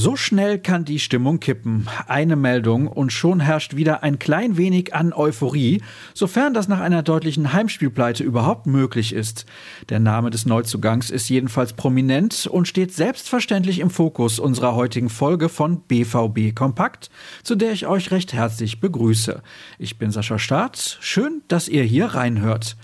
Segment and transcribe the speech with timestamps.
[0.00, 1.88] So schnell kann die Stimmung kippen.
[2.06, 5.82] Eine Meldung und schon herrscht wieder ein klein wenig an Euphorie,
[6.14, 9.44] sofern das nach einer deutlichen Heimspielpleite überhaupt möglich ist.
[9.88, 15.48] Der Name des Neuzugangs ist jedenfalls prominent und steht selbstverständlich im Fokus unserer heutigen Folge
[15.48, 17.10] von BVB Kompakt,
[17.42, 19.42] zu der ich euch recht herzlich begrüße.
[19.80, 20.98] Ich bin Sascha Staat.
[21.00, 22.76] Schön, dass ihr hier reinhört.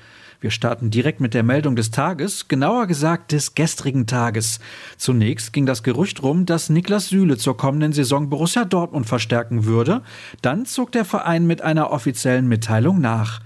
[0.45, 4.61] Wir starten direkt mit der Meldung des Tages, genauer gesagt des gestrigen Tages.
[4.98, 10.03] Zunächst ging das Gerücht rum, dass Niklas Süle zur kommenden Saison Borussia Dortmund verstärken würde.
[10.43, 13.41] Dann zog der Verein mit einer offiziellen Mitteilung nach.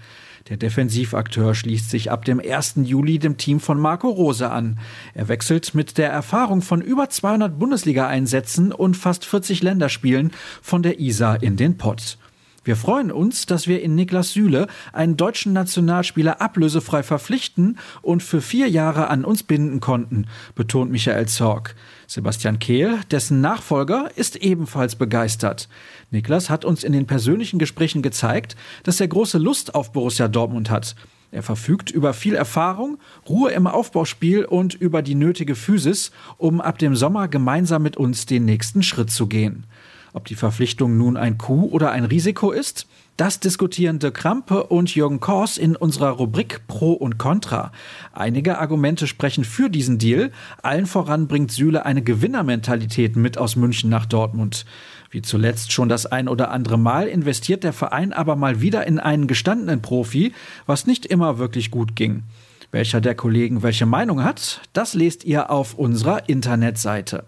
[0.49, 2.75] Der Defensivakteur schließt sich ab dem 1.
[2.83, 4.81] Juli dem Team von Marco Rose an.
[5.15, 10.99] Er wechselt mit der Erfahrung von über 200 Bundesliga-Einsätzen und fast 40 Länderspielen von der
[10.99, 12.19] ISA in den Pott.
[12.69, 18.43] Wir freuen uns, dass wir in Niklas Süle einen deutschen Nationalspieler ablösefrei verpflichten und für
[18.43, 21.75] vier Jahre an uns binden konnten, betont Michael Zorg.
[22.07, 25.71] Sebastian Kehl, dessen Nachfolger, ist ebenfalls begeistert.
[26.11, 30.69] Niklas hat uns in den persönlichen Gesprächen gezeigt, dass er große Lust auf Borussia Dortmund
[30.69, 30.95] hat.
[31.31, 36.77] Er verfügt über viel Erfahrung, Ruhe im Aufbauspiel und über die nötige Physis, um ab
[36.77, 39.65] dem Sommer gemeinsam mit uns den nächsten Schritt zu gehen.
[40.13, 42.87] Ob die Verpflichtung nun ein Coup oder ein Risiko ist,
[43.19, 47.73] das diskutieren De Krampe und Jürgen Kors in unserer Rubrik Pro und Contra.
[48.13, 50.31] Einige Argumente sprechen für diesen Deal.
[50.63, 54.65] Allen voran bringt Süle eine Gewinnermentalität mit aus München nach Dortmund.
[55.11, 59.01] Wie zuletzt schon das ein oder andere Mal investiert der Verein aber mal wieder in
[59.01, 60.33] einen gestandenen Profi,
[60.67, 62.23] was nicht immer wirklich gut ging.
[62.71, 67.25] Welcher der Kollegen welche Meinung hat, das lest ihr auf unserer Internetseite.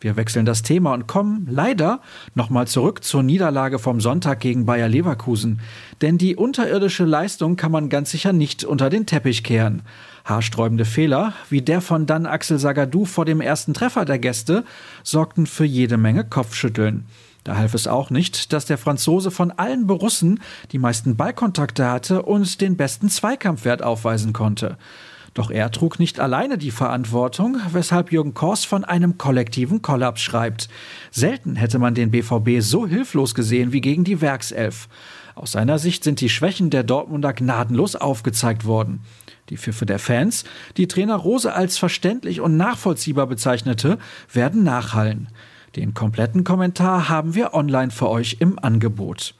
[0.00, 2.00] Wir wechseln das Thema und kommen leider
[2.34, 5.60] nochmal zurück zur Niederlage vom Sonntag gegen Bayer Leverkusen.
[6.02, 9.82] Denn die unterirdische Leistung kann man ganz sicher nicht unter den Teppich kehren.
[10.24, 14.64] Haarsträubende Fehler, wie der von dann Axel Sagadou vor dem ersten Treffer der Gäste,
[15.02, 17.06] sorgten für jede Menge Kopfschütteln.
[17.44, 20.40] Da half es auch nicht, dass der Franzose von allen Borussen
[20.72, 24.76] die meisten Ballkontakte hatte und den besten Zweikampfwert aufweisen konnte.
[25.36, 30.70] Doch er trug nicht alleine die Verantwortung, weshalb Jürgen Kors von einem kollektiven Kollaps schreibt.
[31.10, 34.88] Selten hätte man den BVB so hilflos gesehen wie gegen die Werkself.
[35.34, 39.00] Aus seiner Sicht sind die Schwächen der Dortmunder gnadenlos aufgezeigt worden.
[39.50, 40.44] Die Pfiffe der Fans,
[40.78, 43.98] die Trainer Rose als verständlich und nachvollziehbar bezeichnete,
[44.32, 45.28] werden nachhallen.
[45.76, 49.34] Den kompletten Kommentar haben wir online für euch im Angebot.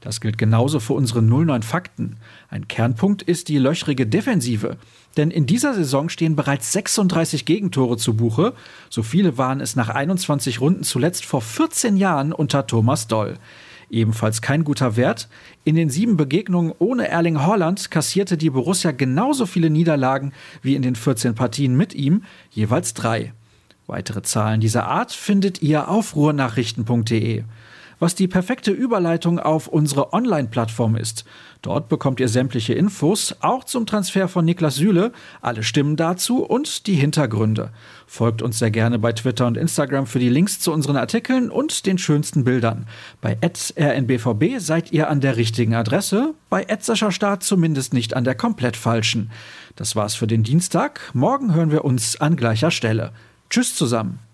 [0.00, 2.16] Das gilt genauso für unsere 09 Fakten.
[2.48, 4.76] Ein Kernpunkt ist die löchrige Defensive.
[5.16, 8.52] Denn in dieser Saison stehen bereits 36 Gegentore zu Buche.
[8.90, 13.38] So viele waren es nach 21 Runden zuletzt vor 14 Jahren unter Thomas Doll.
[13.88, 15.28] Ebenfalls kein guter Wert.
[15.64, 20.82] In den sieben Begegnungen ohne Erling Haaland kassierte die Borussia genauso viele Niederlagen wie in
[20.82, 23.32] den 14 Partien mit ihm, jeweils drei.
[23.86, 27.44] Weitere Zahlen dieser Art findet ihr auf ruhrnachrichten.de
[27.98, 31.24] was die perfekte Überleitung auf unsere Online-Plattform ist.
[31.62, 36.86] Dort bekommt ihr sämtliche Infos, auch zum Transfer von Niklas Süle, alle Stimmen dazu und
[36.86, 37.70] die Hintergründe.
[38.06, 41.86] Folgt uns sehr gerne bei Twitter und Instagram für die Links zu unseren Artikeln und
[41.86, 42.86] den schönsten Bildern.
[43.20, 46.66] Bei rnbvb seid ihr an der richtigen Adresse, bei
[47.10, 49.30] Start zumindest nicht an der komplett falschen.
[49.74, 51.00] Das war's für den Dienstag.
[51.14, 53.12] Morgen hören wir uns an gleicher Stelle.
[53.50, 54.25] Tschüss zusammen.